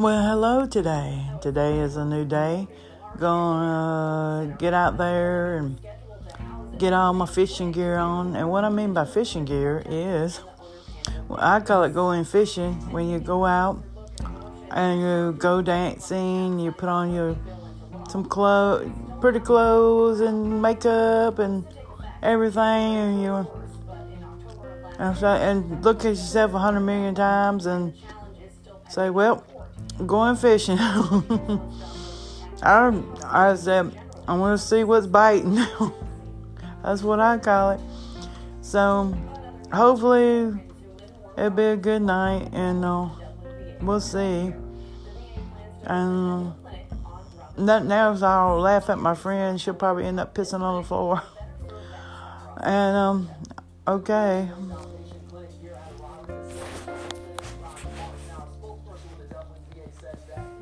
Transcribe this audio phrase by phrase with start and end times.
[0.00, 1.26] Well, hello today.
[1.42, 2.66] Today is a new day.
[3.18, 5.78] Gonna uh, get out there and
[6.78, 8.34] get all my fishing gear on.
[8.34, 10.40] And what I mean by fishing gear is,
[11.28, 12.72] well, I call it going fishing.
[12.90, 13.84] When you go out
[14.70, 17.36] and you go dancing, you put on your
[18.08, 18.90] some clothes,
[19.20, 21.66] pretty clothes and makeup and
[22.22, 23.46] everything, and you
[24.98, 27.92] and look at yourself a hundred million times and
[28.88, 29.44] say, well,
[30.06, 30.78] going fishing.
[32.62, 35.54] I, I said, I want to see what's biting.
[36.82, 37.80] That's what I call it.
[38.62, 39.16] So,
[39.72, 40.52] hopefully,
[41.36, 43.08] it'll be a good night, and uh,
[43.80, 44.52] we'll see.
[45.84, 46.52] And
[47.58, 49.60] that now, I'll laugh at my friend.
[49.60, 51.22] She'll probably end up pissing on the floor.
[52.62, 53.30] and um,
[53.86, 54.48] okay
[60.00, 60.59] says that.